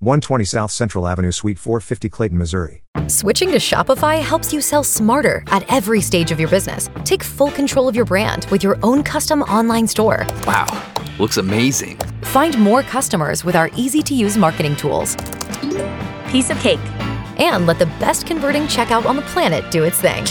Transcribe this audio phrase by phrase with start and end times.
[0.00, 2.82] 120 South Central Avenue, Suite 450, Clayton, Missouri.
[3.06, 6.90] Switching to Shopify helps you sell smarter at every stage of your business.
[7.04, 10.26] Take full control of your brand with your own custom online store.
[10.46, 10.66] Wow,
[11.18, 11.96] looks amazing.
[12.22, 15.16] Find more customers with our easy to use marketing tools.
[16.28, 16.80] Piece of cake.
[17.38, 20.24] And let the best converting checkout on the planet do its thing.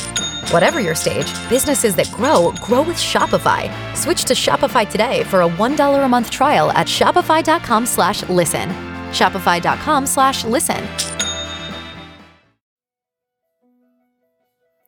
[0.52, 3.72] Whatever your stage, businesses that grow grow with Shopify.
[3.96, 8.93] Switch to Shopify today for a $1 a month trial at shopify.com/listen.
[9.14, 10.88] shopify.com/listen.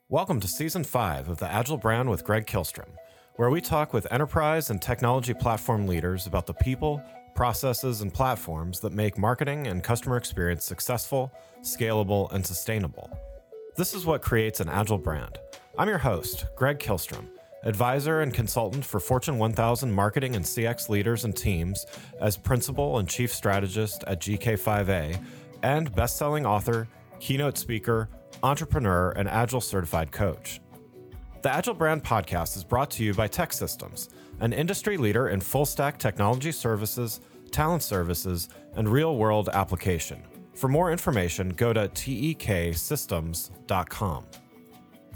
[0.07, 2.89] Welcome to season 5 of the Agile Brand with Greg Kihlstrom,
[3.37, 7.01] where we talk with enterprise and technology platform leaders about the people,
[7.33, 13.09] processes, and platforms that make marketing and customer experience successful, scalable, and sustainable.
[13.77, 15.39] This is what creates an agile brand.
[15.77, 17.25] I'm your host, Greg Kihlstrom,
[17.65, 21.85] advisor and consultant for Fortune 1000 marketing and CX leaders and teams
[22.21, 25.21] as principal and chief strategist at GK5A,
[25.63, 26.87] and best-selling author,
[27.19, 28.09] keynote speaker,
[28.43, 30.61] entrepreneur, and agile certified coach.
[31.41, 35.65] The Agile Brand podcast is brought to you by TEKsystems, an industry leader in full
[35.65, 37.21] stack technology services,
[37.51, 40.21] talent services, and real world application.
[40.55, 44.25] For more information, go to teksystems.com.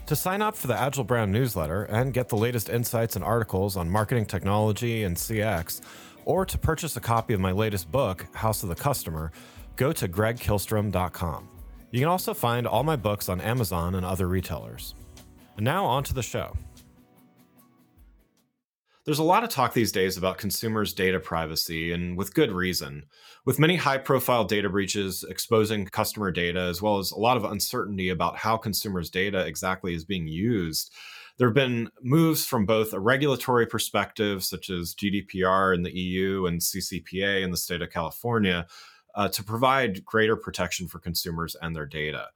[0.09, 3.77] To sign up for the Agile Brand newsletter and get the latest insights and articles
[3.77, 5.81] on marketing technology and CX,
[6.25, 9.31] or to purchase a copy of my latest book, House of the Customer,
[9.75, 11.47] go to gregkihlstrom.com.
[11.91, 14.95] You can also find all my books on Amazon and other retailers.
[15.57, 16.57] And now on to the show.
[19.09, 23.07] There's a lot of talk these days about consumers' data privacy, and with good reason.
[23.43, 27.43] With many high profile data breaches exposing customer data, as well as a lot of
[27.43, 30.93] uncertainty about how consumers' data exactly is being used,
[31.39, 36.45] there have been moves from both a regulatory perspective, such as GDPR in the EU
[36.45, 38.67] and CCPA in the state of California,
[39.15, 42.27] uh, to provide greater protection for consumers and their data.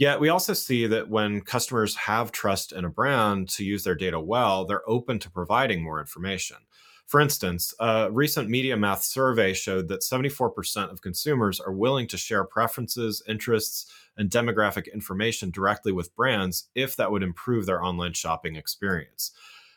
[0.00, 3.94] Yet we also see that when customers have trust in a brand to use their
[3.94, 6.56] data well, they're open to providing more information.
[7.04, 12.44] For instance, a recent MediaMath survey showed that 74% of consumers are willing to share
[12.44, 18.56] preferences, interests, and demographic information directly with brands if that would improve their online shopping
[18.56, 19.32] experience.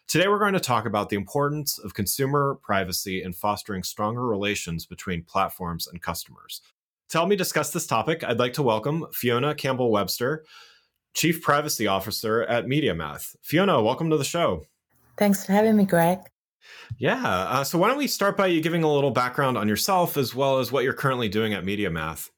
[0.07, 4.85] Today, we're going to talk about the importance of consumer privacy in fostering stronger relations
[4.85, 6.61] between platforms and customers.
[7.09, 10.45] To help me discuss this topic, I'd like to welcome Fiona Campbell Webster,
[11.13, 13.35] Chief Privacy Officer at MediaMath.
[13.43, 14.65] Fiona, welcome to the show.
[15.17, 16.19] Thanks for having me, Greg.
[16.97, 17.23] Yeah.
[17.23, 20.33] Uh, so, why don't we start by you giving a little background on yourself as
[20.33, 22.29] well as what you're currently doing at MediaMath?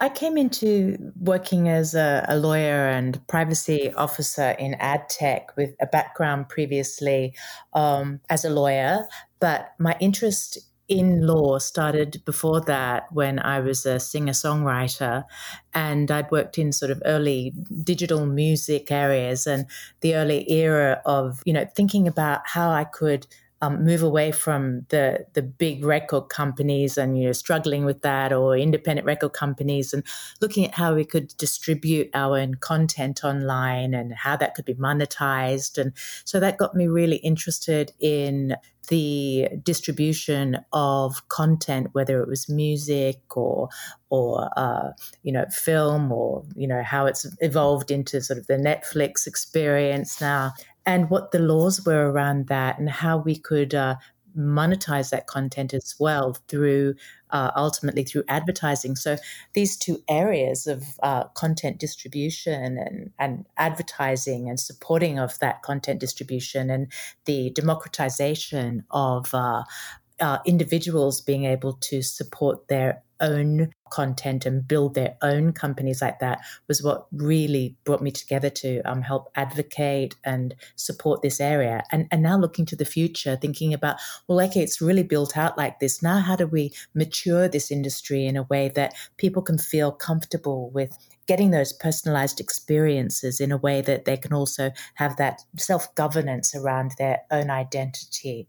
[0.00, 5.74] I came into working as a, a, lawyer and privacy officer in ad tech with
[5.80, 7.34] a background previously
[7.74, 9.06] um, as a lawyer,
[9.38, 10.58] but my interest
[10.88, 15.24] in law started before that when I was a singer songwriter
[15.72, 19.66] and I'd worked in sort of early digital music areas and
[20.00, 23.26] the early era of, you know, thinking about how I could
[23.64, 28.32] um, move away from the the big record companies and you know struggling with that
[28.32, 30.02] or independent record companies and
[30.40, 34.74] looking at how we could distribute our own content online and how that could be
[34.74, 35.78] monetized.
[35.78, 35.92] And
[36.24, 38.56] so that got me really interested in
[38.88, 43.68] the distribution of content, whether it was music or
[44.10, 44.90] or uh,
[45.22, 50.20] you know film or you know how it's evolved into sort of the Netflix experience
[50.20, 50.52] now,
[50.86, 53.96] and what the laws were around that, and how we could uh,
[54.36, 56.94] monetize that content as well through
[57.30, 58.96] uh, ultimately through advertising.
[58.96, 59.16] So
[59.54, 66.00] these two areas of uh, content distribution and, and advertising and supporting of that content
[66.00, 66.92] distribution and
[67.24, 69.64] the democratization of uh,
[70.20, 76.18] uh individuals being able to support their own content and build their own companies like
[76.18, 81.82] that was what really brought me together to um, help advocate and support this area.
[81.92, 83.96] And, and now looking to the future, thinking about,
[84.26, 86.02] well, okay, it's really built out like this.
[86.02, 90.70] Now, how do we mature this industry in a way that people can feel comfortable
[90.70, 90.96] with
[91.26, 96.54] getting those personalized experiences in a way that they can also have that self governance
[96.54, 98.48] around their own identity?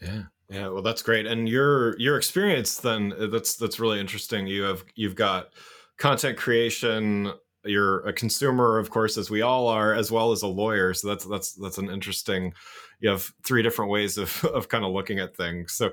[0.00, 0.24] Yeah.
[0.48, 1.26] Yeah, well, that's great.
[1.26, 4.46] And your your experience then uh, that's that's really interesting.
[4.46, 5.50] You have you've got
[5.98, 7.32] content creation
[7.64, 10.94] you're a consumer, of course, as we all are, as well as a lawyer.
[10.94, 12.54] So that's that's that's an interesting.
[13.00, 15.72] You have three different ways of of kind of looking at things.
[15.72, 15.90] So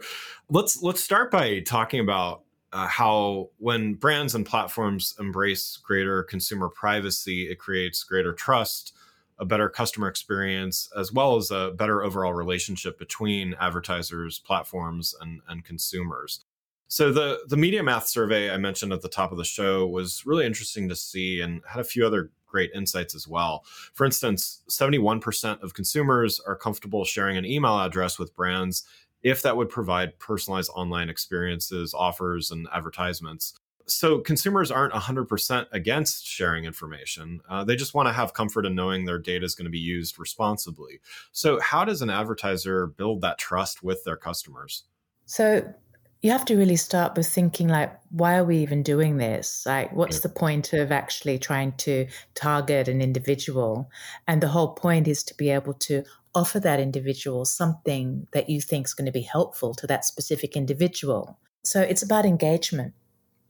[0.50, 6.70] let's let's start by talking about uh, how when brands and platforms embrace greater consumer
[6.70, 8.94] privacy, it creates greater trust,
[9.40, 15.42] a better customer experience, as well as a better overall relationship between advertisers, platforms, and,
[15.48, 16.46] and consumers.
[16.88, 20.46] So the the MediaMath survey I mentioned at the top of the show was really
[20.46, 23.64] interesting to see and had a few other great insights as well.
[23.94, 28.84] For instance, 71% of consumers are comfortable sharing an email address with brands
[29.24, 33.56] if that would provide personalized online experiences, offers, and advertisements.
[33.86, 37.42] So consumers aren't 100% against sharing information.
[37.50, 39.80] Uh, they just want to have comfort in knowing their data is going to be
[39.80, 41.00] used responsibly.
[41.32, 44.84] So, how does an advertiser build that trust with their customers?
[45.26, 45.74] So,
[46.22, 49.92] you have to really start with thinking like why are we even doing this like
[49.92, 53.90] what's the point of actually trying to target an individual
[54.26, 56.02] and the whole point is to be able to
[56.36, 60.56] offer that individual something that you think is going to be helpful to that specific
[60.56, 61.40] individual.
[61.64, 62.94] So it's about engagement.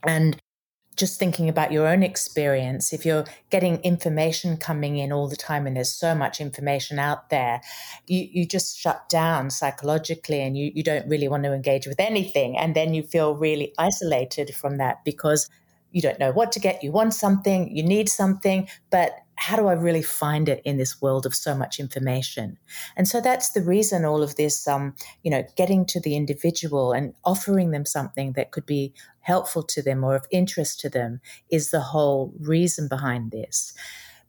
[0.06, 0.38] And
[0.96, 5.66] just thinking about your own experience, if you're getting information coming in all the time
[5.66, 7.62] and there's so much information out there,
[8.08, 12.00] you, you just shut down psychologically and you, you don't really want to engage with
[12.00, 12.58] anything.
[12.58, 15.50] And then you feel really isolated from that because
[15.92, 16.84] you don't know what to get.
[16.84, 21.01] You want something, you need something, but how do I really find it in this
[21.01, 22.57] world of so much information?
[22.95, 26.91] And so that's the reason all of this, um, you know, getting to the individual
[26.91, 31.19] and offering them something that could be helpful to them or of interest to them
[31.50, 33.74] is the whole reason behind this.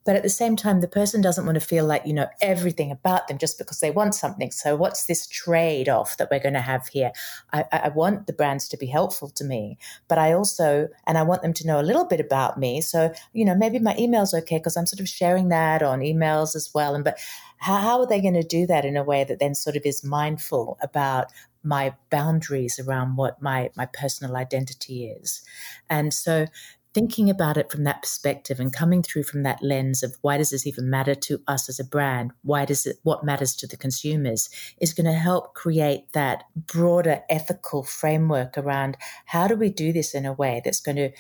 [0.05, 2.91] But at the same time, the person doesn't want to feel like you know everything
[2.91, 4.51] about them just because they want something.
[4.51, 7.13] So, what's this trade off that we're going to have here?
[7.53, 9.79] I, I, want the brands to be helpful to me,
[10.09, 12.81] but I also, and I want them to know a little bit about me.
[12.81, 16.55] So, you know, maybe my email's okay because I'm sort of sharing that on emails
[16.55, 16.95] as well.
[16.95, 17.19] And, but
[17.59, 19.87] how, how are they going to do that in a way that then sort of
[19.87, 25.43] is mindful about my boundaries around what my my personal identity is
[25.89, 26.47] and so
[26.95, 30.51] thinking about it from that perspective and coming through from that lens of why does
[30.51, 32.33] this even matter to us as a brand?
[32.43, 34.49] Why does it, what matters to the consumers
[34.81, 38.97] is going to help create that broader ethical framework around
[39.27, 41.11] how do we do this in a way that's going to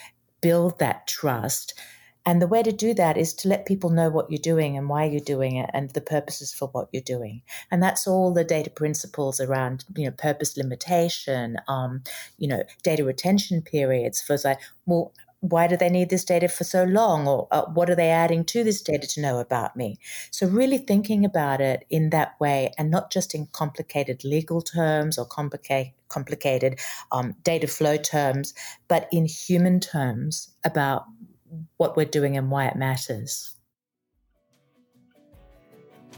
[0.40, 1.72] build that trust.
[2.26, 4.88] And the way to do that is to let people know what you're doing and
[4.88, 7.42] why you're doing it and the purposes for what you're doing.
[7.70, 12.02] And that's all the data principles around, you know, purpose limitation, um,
[12.38, 15.12] you know, data retention periods for like, well,
[15.44, 17.28] why do they need this data for so long?
[17.28, 19.98] Or uh, what are they adding to this data to know about me?
[20.30, 25.18] So really thinking about it in that way and not just in complicated legal terms
[25.18, 26.78] or complicated complicated
[27.10, 28.54] um, data flow terms
[28.86, 31.06] but in human terms about
[31.76, 33.56] what we're doing and why it matters.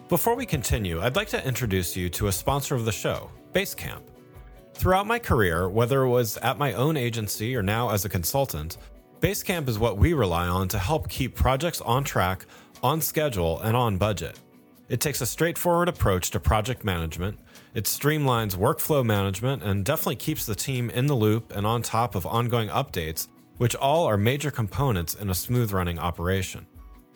[0.09, 4.03] Before we continue i'd like to introduce you to a sponsor of the show basecamp.
[4.75, 8.77] Throughout my career, whether it was at my own agency or now as a consultant,
[9.21, 12.45] Basecamp is what we rely on to help keep projects on track,
[12.83, 14.39] on schedule, and on budget.
[14.91, 17.39] It takes a straightforward approach to project management.
[17.73, 22.15] It streamlines workflow management and definitely keeps the team in the loop and on top
[22.15, 26.67] of ongoing updates, which all are major components in a smooth running operation.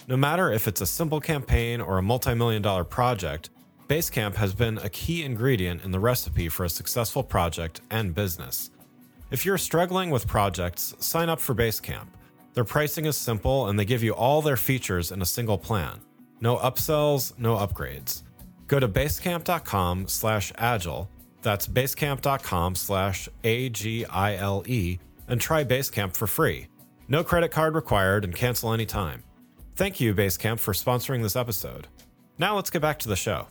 [0.09, 3.51] No matter if it's a simple campaign or a multi million dollar project,
[3.89, 8.71] Basecamp has been a key ingredient in the recipe for a successful project and business.
[9.31, 12.09] If you're struggling with projects, sign up for Basecamp.
[12.55, 16.01] Their pricing is simple and they give you all their features in a single plan.
[16.41, 18.25] No upsells, no upgrades.
[18.67, 21.09] Go to basecamp.com slash agile,
[21.43, 26.67] that's basecamp.com slash A-G-I-L-E, and try Basecamp for free.
[27.09, 29.23] No credit card required and cancel anytime.
[29.77, 31.87] Thank you, Basecamp, for sponsoring this episode.
[32.39, 33.47] Now let's get back to the show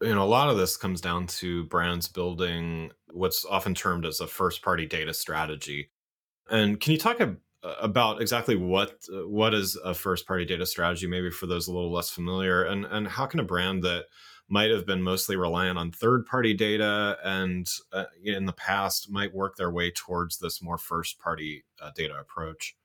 [0.00, 4.20] you know a lot of this comes down to brands building what's often termed as
[4.20, 5.90] a first party data strategy.
[6.50, 7.36] And can you talk a,
[7.80, 11.92] about exactly what what is a first party data strategy maybe for those a little
[11.92, 14.04] less familiar and and how can a brand that
[14.48, 19.34] might have been mostly reliant on third party data and uh, in the past might
[19.34, 22.76] work their way towards this more first party uh, data approach?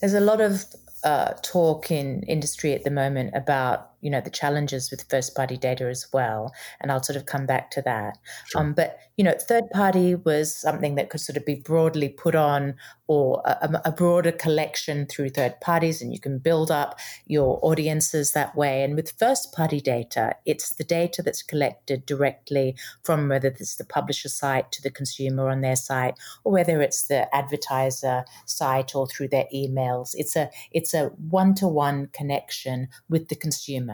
[0.00, 0.64] There's a lot of
[1.04, 5.56] uh, talk in industry at the moment about you know the challenges with first party
[5.56, 8.18] data as well and i'll sort of come back to that
[8.48, 8.60] sure.
[8.60, 12.34] um, but you know third party was something that could sort of be broadly put
[12.34, 12.74] on
[13.06, 18.32] or a, a, broader collection through third parties and you can build up your audiences
[18.32, 23.48] that way and with first party data it's the data that's collected directly from whether
[23.48, 28.24] it's the publisher site to the consumer on their site or whether it's the advertiser
[28.46, 33.91] site or through their emails it's a it's a one-to-one connection with the consumer.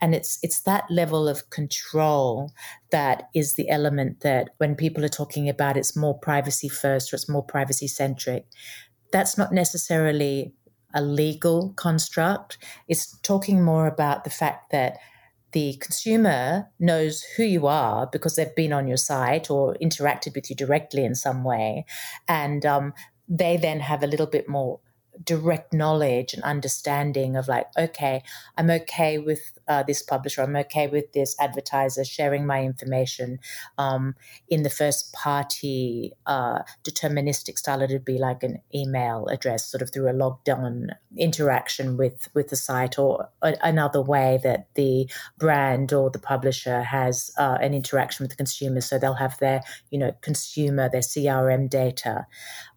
[0.00, 2.52] And it's it's that level of control
[2.90, 7.16] that is the element that when people are talking about it's more privacy first or
[7.16, 8.46] it's more privacy centric,
[9.12, 10.54] that's not necessarily
[10.94, 12.58] a legal construct.
[12.88, 14.98] It's talking more about the fact that
[15.52, 20.50] the consumer knows who you are because they've been on your site or interacted with
[20.50, 21.86] you directly in some way.
[22.28, 22.92] And um,
[23.28, 24.80] they then have a little bit more
[25.24, 28.22] direct knowledge and understanding of like okay
[28.56, 33.38] i'm okay with uh, this publisher i'm okay with this advertiser sharing my information
[33.78, 34.14] um,
[34.48, 39.82] in the first party uh, deterministic style it would be like an email address sort
[39.82, 44.68] of through a logged on interaction with with the site or a, another way that
[44.74, 45.08] the
[45.38, 49.62] brand or the publisher has uh, an interaction with the consumer so they'll have their
[49.90, 52.26] you know consumer their crm data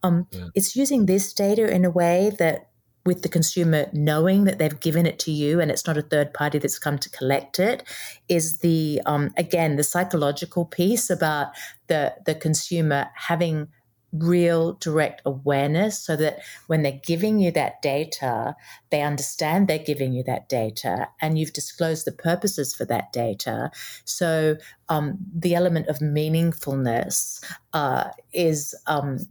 [0.04, 0.48] um, yeah.
[0.56, 2.70] It's using this data in a way that
[3.06, 6.34] with the consumer knowing that they've given it to you and it's not a third
[6.34, 7.84] party that's come to collect it
[8.28, 11.48] is the um, again the psychological piece about
[11.88, 13.68] the the consumer having
[14.12, 18.56] real direct awareness so that when they're giving you that data
[18.90, 23.70] they understand they're giving you that data and you've disclosed the purposes for that data.
[24.06, 24.58] So
[24.90, 27.44] um, the element of meaningfulness
[27.74, 29.28] uh, is um,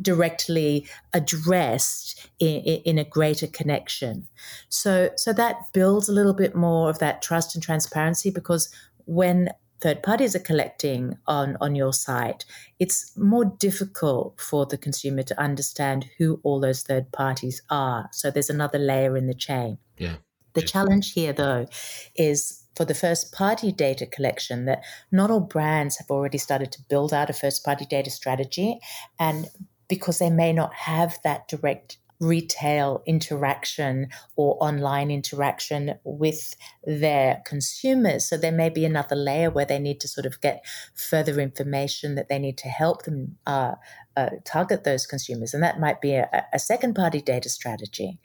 [0.00, 4.28] directly addressed in, in, a greater connection.
[4.68, 8.68] So, so that builds a little bit more of that trust and transparency because
[9.06, 9.50] when
[9.80, 12.44] third parties are collecting on, on your site,
[12.78, 18.08] it's more difficult for the consumer to understand who all those third parties are.
[18.12, 19.78] So there's another layer in the chain.
[19.98, 20.16] Yeah.
[20.54, 20.66] The yeah.
[20.66, 21.66] challenge here, though,
[22.14, 26.82] is for the first party data collection that not all brands have already started to
[26.88, 28.78] build out a first party data strategy.
[29.18, 29.48] And
[29.88, 38.28] because they may not have that direct retail interaction or online interaction with their consumers.
[38.28, 40.64] So there may be another layer where they need to sort of get
[40.94, 43.74] further information that they need to help them uh,
[44.16, 45.52] uh, target those consumers.
[45.52, 48.20] And that might be a, a second party data strategy.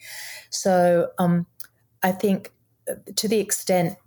[0.52, 1.48] So um,
[2.04, 2.54] I think
[2.88, 3.98] uh, to the extent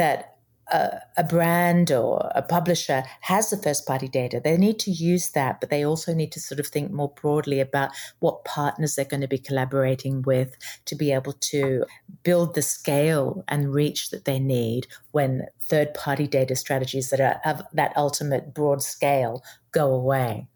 [0.00, 0.38] that
[0.72, 5.30] a, a, brand or a publisher has the first party data, they need to use
[5.32, 7.90] that, but they also need to sort of think more broadly about
[8.20, 11.84] what partners they're going to be collaborating with to be able to
[12.22, 17.40] build the scale and reach that they need when third party data strategies that are
[17.44, 19.42] of that ultimate broad scale
[19.72, 20.46] go away.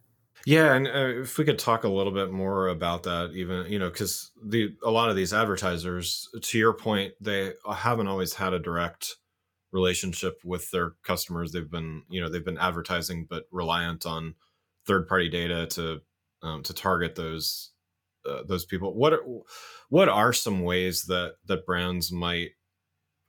[0.46, 3.78] Yeah, and uh, if we could talk a little bit more about that, even you
[3.78, 8.52] know, because the a lot of these advertisers, to your point, they haven't always had
[8.52, 9.16] a direct
[9.74, 11.52] relationship with their customers.
[11.52, 14.36] They've been, you know, they've been advertising, but reliant on
[14.86, 16.00] third party data to
[16.42, 17.72] um, to target those
[18.24, 18.94] uh, those people.
[18.94, 19.24] What are,
[19.90, 22.50] what are some ways that that brands might,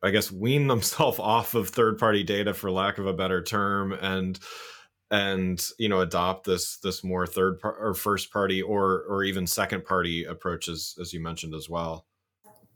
[0.03, 3.91] I guess, wean themselves off of third party data, for lack of a better term,
[3.91, 4.39] and
[5.11, 9.47] and you know adopt this this more third par- or first party or or even
[9.47, 12.07] second party approaches as you mentioned as well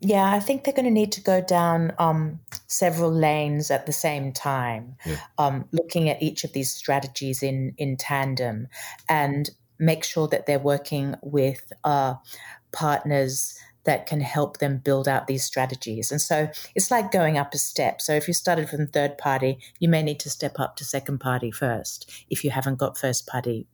[0.02, 3.92] yeah, I think they're going to need to go down um, several lanes at the
[3.92, 5.18] same time, yeah.
[5.38, 8.68] um, looking at each of these strategies in in tandem,
[9.10, 12.14] and make sure that they're working with uh,
[12.72, 16.12] partners that can help them build out these strategies.
[16.12, 18.02] And so it's like going up a step.
[18.02, 21.20] So if you started from third party, you may need to step up to second
[21.20, 23.68] party first if you haven't got first party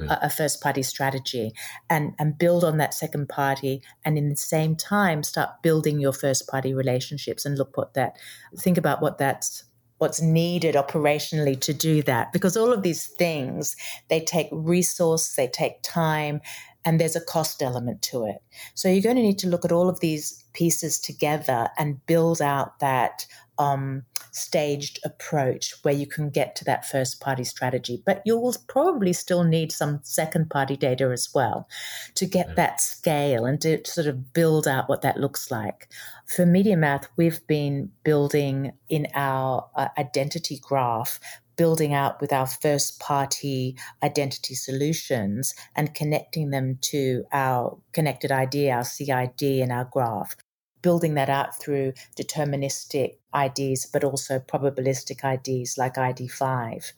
[0.00, 0.08] Mm.
[0.08, 0.18] yeah.
[0.20, 1.52] a, first party strategy
[1.88, 6.12] and and build on that second party and in the same time start building your
[6.12, 8.14] first party relationships and look what that
[8.58, 9.64] think about what that's
[9.96, 13.74] what's needed operationally to do that because all of these things
[14.08, 16.42] they take resource they take time
[16.84, 18.42] and there's a cost element to it
[18.74, 22.42] so you're going to need to look at all of these pieces together and build
[22.42, 23.26] out that
[23.58, 28.02] um, staged approach where you can get to that first party strategy.
[28.04, 31.68] But you will probably still need some second party data as well
[32.14, 35.88] to get that scale and to sort of build out what that looks like.
[36.26, 41.18] For MediaMath, we've been building in our uh, identity graph
[41.56, 48.70] building out with our first party identity solutions and connecting them to our connected ID,
[48.70, 50.36] our CID, and our graph
[50.82, 56.92] building that out through deterministic IDs, but also probabilistic IDs like ID5.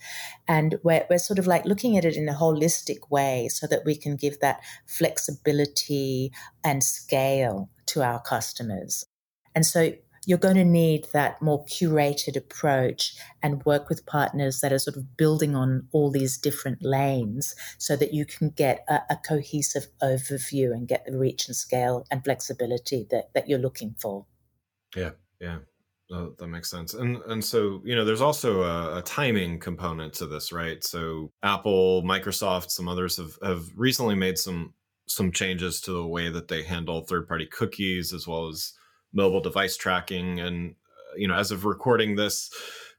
[0.47, 3.85] And we're, we're sort of like looking at it in a holistic way so that
[3.85, 6.33] we can give that flexibility
[6.65, 9.05] and scale to our customers.
[9.55, 9.93] And so
[10.29, 14.99] you're going to need that more curated approach and work with partners that are sort
[14.99, 19.87] of building on all these different lanes so that you can get a, a cohesive
[20.03, 24.27] overview and get the reach and scale and flexibility that, that you're looking for.
[24.95, 25.61] Yeah, yeah.
[26.11, 26.95] That makes sense.
[26.95, 30.83] And and so, you know, there's also a, a, timing component to this, right?
[30.83, 34.73] So Apple, Microsoft, some others have, have recently made some
[35.07, 38.73] some changes to the way that they handle third-party cookies as well as
[39.13, 40.41] mobile device tracking.
[40.41, 40.75] And
[41.17, 42.51] you know, as of recording this,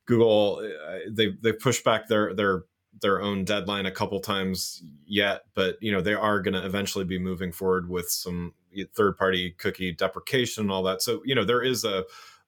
[0.06, 2.66] Google uh, they they pushed back their their
[3.02, 7.06] their own deadline a couple times yet, but you know they are going to eventually
[7.06, 8.54] be moving forward with some
[8.96, 11.02] third party cookie deprecation and all that.
[11.02, 12.04] So you know there is a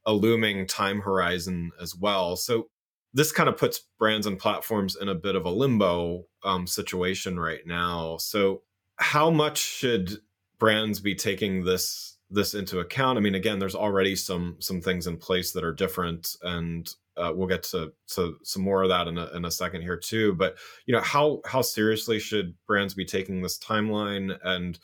[0.05, 2.35] a looming time horizon as well.
[2.35, 2.67] So
[3.13, 7.39] this kind of puts brands and platforms in a bit of a limbo um, situation
[7.39, 8.17] right now.
[8.17, 8.63] So
[8.97, 10.19] how much should
[10.59, 13.17] brands be taking this this into account.
[13.17, 17.31] I mean, again, there's already some some things in place that are different, and uh,
[17.35, 20.33] we'll get to, to some more of that in a, in a second here too.
[20.33, 20.55] But
[20.85, 24.79] you know, how how seriously should brands be taking this timeline, and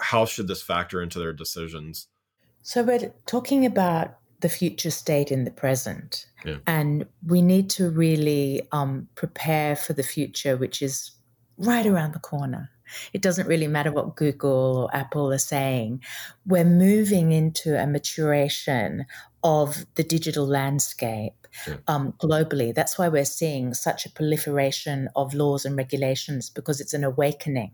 [0.00, 2.08] how should this factor into their decisions?
[2.62, 6.58] So we're talking about the future state in the present, yeah.
[6.66, 11.12] and we need to really um, prepare for the future, which is
[11.56, 12.70] right around the corner.
[13.12, 16.02] It doesn't really matter what Google or Apple are saying.
[16.44, 19.06] We're moving into a maturation
[19.42, 21.76] of the digital landscape yeah.
[21.88, 22.74] um, globally.
[22.74, 27.72] That's why we're seeing such a proliferation of laws and regulations because it's an awakening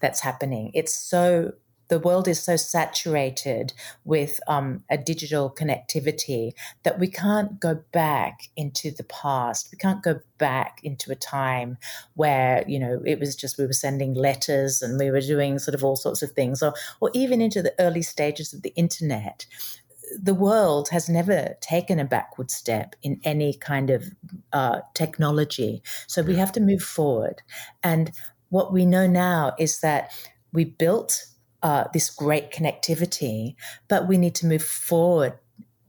[0.00, 0.70] that's happening.
[0.74, 1.52] It's so
[1.88, 3.72] the world is so saturated
[4.04, 9.68] with um, a digital connectivity that we can't go back into the past.
[9.70, 11.76] We can't go back into a time
[12.14, 15.74] where you know it was just we were sending letters and we were doing sort
[15.74, 19.46] of all sorts of things, or or even into the early stages of the internet.
[20.20, 24.10] The world has never taken a backward step in any kind of
[24.52, 27.42] uh, technology, so we have to move forward.
[27.82, 28.12] And
[28.50, 30.12] what we know now is that
[30.52, 31.26] we built
[31.64, 33.56] uh, this great connectivity,
[33.88, 35.32] but we need to move forward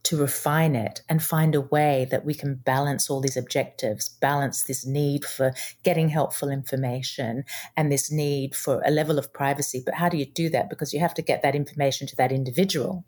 [0.03, 4.63] to refine it and find a way that we can balance all these objectives, balance
[4.63, 7.43] this need for getting helpful information
[7.75, 9.81] and this need for a level of privacy.
[9.83, 10.69] But how do you do that?
[10.69, 13.03] Because you have to get that information to that individual.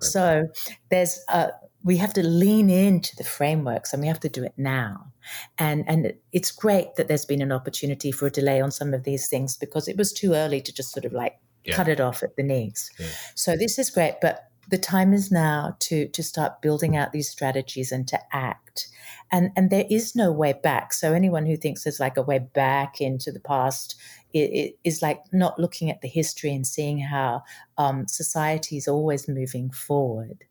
[0.00, 0.04] Right.
[0.04, 0.48] So
[0.90, 1.48] there's a,
[1.82, 5.12] we have to lean into the frameworks and we have to do it now.
[5.58, 9.04] And and it's great that there's been an opportunity for a delay on some of
[9.04, 11.74] these things because it was too early to just sort of like yeah.
[11.74, 12.90] cut it off at the knees.
[12.98, 13.06] Yeah.
[13.34, 17.28] So this is great, but the time is now to to start building out these
[17.28, 18.88] strategies and to act.
[19.30, 20.92] And and there is no way back.
[20.92, 23.96] So anyone who thinks there's like a way back into the past
[24.32, 27.42] it, it is like not looking at the history and seeing how
[27.78, 30.44] um, society is always moving forward.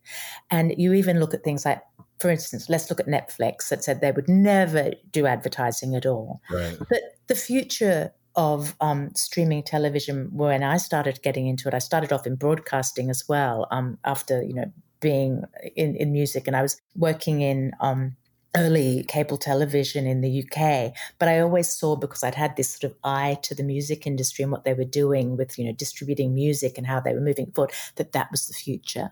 [0.50, 1.82] And you even look at things like
[2.20, 6.40] for instance, let's look at Netflix that said they would never do advertising at all.
[6.50, 6.78] Right.
[6.88, 11.74] But the future of um, streaming television when I started getting into it.
[11.74, 15.44] I started off in broadcasting as well um, after, you know, being
[15.76, 18.16] in, in music and I was working in um,
[18.56, 22.92] early cable television in the UK, but I always saw because I'd had this sort
[22.92, 26.36] of eye to the music industry and what they were doing with, you know, distributing
[26.36, 29.12] music and how they were moving forward, that that was the future.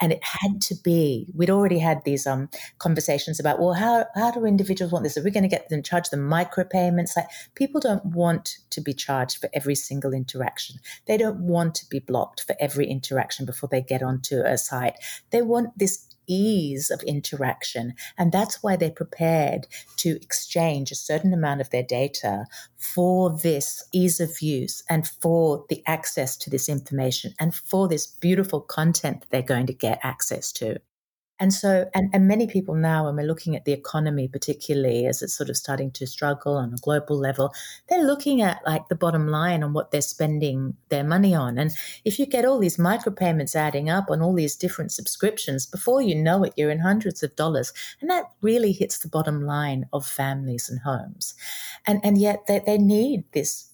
[0.00, 2.48] And it had to be, we'd already had these um,
[2.78, 5.18] conversations about, well, how, how do individuals want this?
[5.18, 7.14] Are we going to get them, charge them micropayments?
[7.14, 10.76] Like people don't want to be charged for every single interaction.
[11.06, 14.94] They don't want to be blocked for every interaction before they get onto a site.
[15.30, 17.94] They want this ease of interaction.
[18.16, 22.44] And that's why they're prepared to exchange a certain amount of their data
[22.76, 28.06] for this ease of use and for the access to this information and for this
[28.06, 30.78] beautiful content that they're going to get access to.
[31.40, 35.22] And so, and, and many people now, when we're looking at the economy, particularly as
[35.22, 37.52] it's sort of starting to struggle on a global level,
[37.88, 41.58] they're looking at like the bottom line on what they're spending their money on.
[41.58, 41.70] And
[42.04, 46.14] if you get all these micropayments adding up on all these different subscriptions, before you
[46.14, 47.72] know it, you're in hundreds of dollars.
[48.00, 51.34] And that really hits the bottom line of families and homes.
[51.86, 53.67] And, and yet they, they need this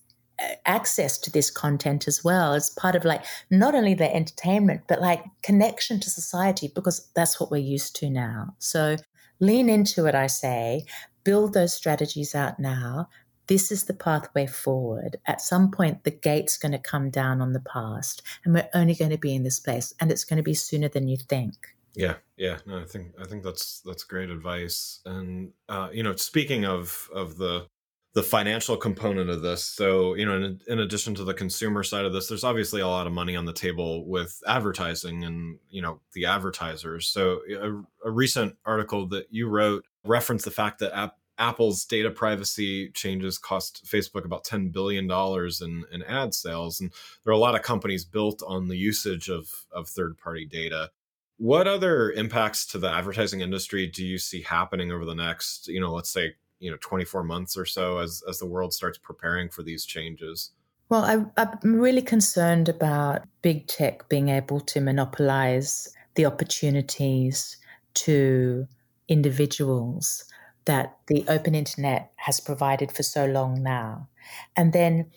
[0.67, 5.01] access to this content as well as part of like not only their entertainment but
[5.01, 8.97] like connection to society because that's what we're used to now so
[9.39, 10.85] lean into it i say
[11.23, 13.09] build those strategies out now
[13.47, 15.19] this is the pathway forward.
[15.27, 18.95] At some point, the gate's going to come down on the past, and we're only
[18.95, 21.55] going to be in this place, and it's going to be sooner than you think.
[21.95, 22.59] Yeah, yeah.
[22.67, 25.01] No, I think I think that's that's great advice.
[25.05, 27.67] And uh, you know, speaking of of the
[28.15, 29.65] the financial component of this.
[29.65, 32.87] So, you know, in, in, addition to the consumer side of this, there's obviously a
[32.87, 37.09] lot of money on the table with advertising and, you know, the advertisers.
[37.09, 42.09] So, a, a recent article that you wrote referenced the fact that App, Apple's data
[42.09, 46.81] privacy changes cost Facebook about $10 billion in, in ad sales.
[46.81, 46.93] And
[47.25, 50.91] there are a lot of companies built on the usage of, of third party data.
[51.39, 55.81] What other impacts to the advertising industry do you see happening over the next, you
[55.81, 59.49] know, let's say you know 24 months or so as as the world starts preparing
[59.51, 60.53] for these changes?
[60.89, 67.57] Well I, i'm really concerned about big tech being able to monopolize the opportunities
[67.95, 68.67] to
[69.09, 70.25] individuals
[70.65, 74.09] that the open internet has provided for so long now.
[74.57, 75.11] And then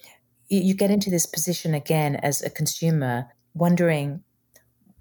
[0.49, 4.23] you get into this position again as a consumer wondering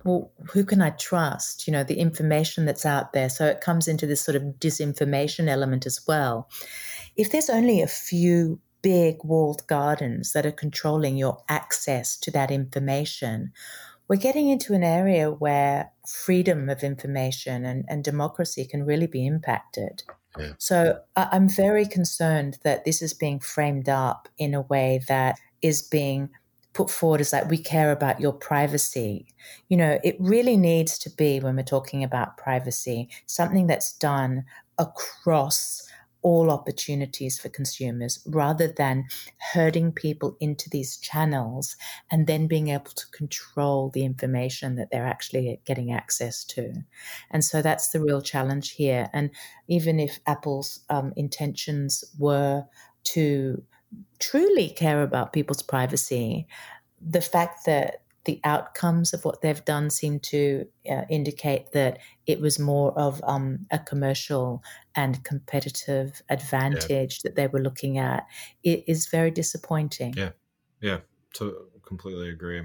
[0.07, 1.67] well, who can I trust?
[1.67, 3.29] You know, the information that's out there.
[3.29, 6.49] So it comes into this sort of disinformation element as well.
[7.17, 12.53] If there's only a few big walled gardens that are controlling your access to that
[12.53, 13.53] information,
[14.09, 19.27] we're getting into an area where freedom of information and, and democracy can really be
[19.27, 20.05] impacted.
[20.39, 20.53] Yeah.
[20.59, 25.83] So I'm very concerned that this is being framed up in a way that is
[25.83, 26.31] being
[26.77, 29.27] put forward is like we care about your privacy
[29.69, 34.45] you know it really needs to be when we're talking about privacy something that's done
[34.79, 35.89] across
[36.27, 39.05] all opportunities for consumers rather than
[39.53, 41.77] herding people into these channels
[42.11, 46.73] and then being able to control the information that they're actually getting access to.
[47.31, 49.09] And so that's the real challenge here.
[49.13, 49.31] And
[49.69, 52.65] even if Apple's um, intentions were
[53.05, 53.63] to
[54.19, 56.47] truly care about people's privacy,
[57.01, 62.41] the fact that the outcomes of what they've done seem to uh, indicate that it
[62.41, 64.63] was more of um, a commercial
[64.97, 67.29] and competitive advantage yeah.
[67.29, 68.27] that they were looking at.
[68.65, 70.15] It is very disappointing.
[70.17, 70.31] Yeah,
[70.81, 70.99] yeah,
[71.35, 72.63] to completely agree.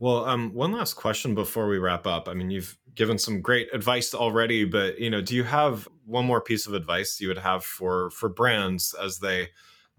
[0.00, 2.28] Well, um, one last question before we wrap up.
[2.28, 6.24] I mean, you've given some great advice already, but you know, do you have one
[6.24, 9.48] more piece of advice you would have for for brands as they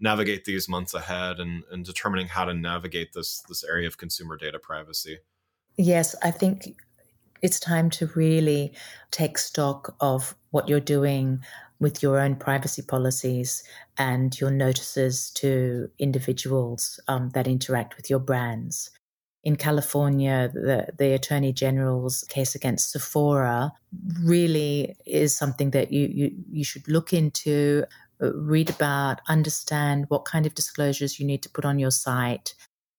[0.00, 4.36] navigate these months ahead and, and determining how to navigate this this area of consumer
[4.36, 5.18] data privacy?
[5.76, 6.76] Yes, I think
[7.42, 8.74] it's time to really
[9.10, 11.42] take stock of what you're doing
[11.78, 13.64] with your own privacy policies
[13.96, 18.90] and your notices to individuals um, that interact with your brands.
[19.42, 23.72] In California, the, the Attorney General's case against Sephora
[24.22, 27.84] really is something that you, you, you should look into
[28.20, 32.54] read about, understand what kind of disclosures you need to put on your site.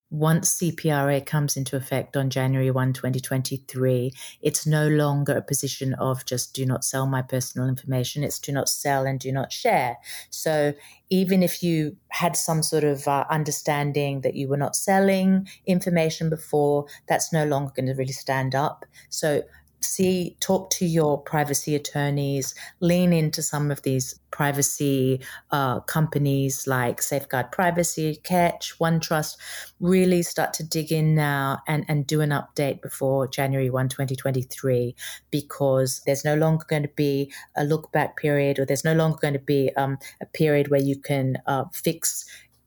[0.09, 6.25] Once CPRA comes into effect on January 1, 2023, it's no longer a position of
[6.25, 8.21] just do not sell my personal information.
[8.21, 9.95] It's do not sell and do not share.
[10.29, 10.73] So
[11.09, 16.29] even if you had some sort of uh, understanding that you were not selling information
[16.29, 18.85] before, that's no longer going to really stand up.
[19.09, 19.43] So
[19.81, 25.19] see, talk to your privacy attorneys, lean into some of these privacy
[25.51, 29.37] uh, companies like Safeguard Privacy, Ketch, OneTrust.
[29.79, 34.95] Really start to dig in now and, and do an update before January 1, 2023,
[35.29, 39.17] because there's no longer going to be a look back period or there's no longer
[39.21, 42.25] going to be um, a period where you can uh, fix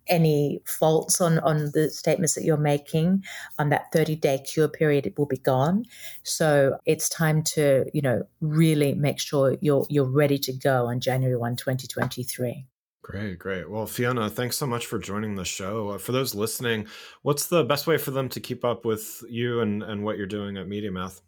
[0.08, 3.24] any faults on on the statements that you're making
[3.58, 5.84] on that 30 day cure period it will be gone
[6.22, 11.00] so it's time to you know really make sure you're you're ready to go on
[11.00, 12.66] january 1 2023
[13.04, 13.68] Great, great.
[13.68, 15.90] Well, Fiona, thanks so much for joining the show.
[15.90, 16.86] Uh, for those listening,
[17.20, 20.26] what's the best way for them to keep up with you and, and what you're
[20.26, 21.20] doing at MediaMath?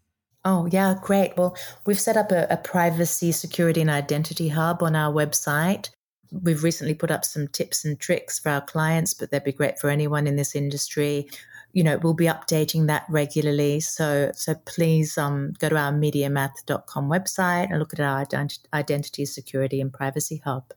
[0.47, 1.37] Oh, yeah, great.
[1.37, 5.91] Well, we've set up a, a privacy, security, and identity hub on our website.
[6.31, 9.79] We've recently put up some tips and tricks for our clients, but they'd be great
[9.79, 11.29] for anyone in this industry.
[11.73, 13.81] You know, we'll be updating that regularly.
[13.81, 18.27] So, so please um, go to our mediamath.com website and look at our
[18.73, 20.73] identity, security, and privacy hub.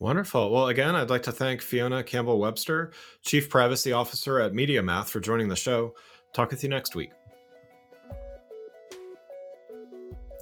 [0.00, 0.50] Wonderful.
[0.50, 5.18] Well, again, I'd like to thank Fiona Campbell Webster, Chief Privacy Officer at MediaMath, for
[5.18, 5.94] joining the show.
[6.32, 7.10] Talk with you next week.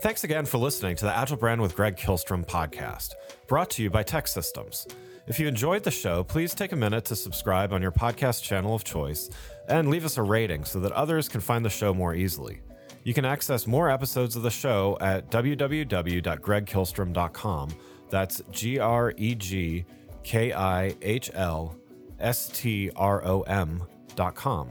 [0.00, 3.14] Thanks again for listening to the Agile Brand with Greg Kihlstrom podcast,
[3.48, 4.92] brought to you by TEKsystems.
[5.26, 8.74] If you enjoyed the show, please take a minute to subscribe on your podcast channel
[8.74, 9.30] of choice
[9.68, 12.60] and leave us a rating so that others can find the show more easily.
[13.04, 17.76] You can access more episodes of the show at www.gregkihlstrom.com.
[18.10, 19.86] That's G R E G
[20.22, 21.74] K I H L
[22.20, 23.82] S T R O M
[24.14, 24.70] dot com.